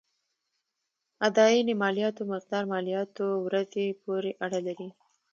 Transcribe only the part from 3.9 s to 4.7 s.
پورې اړه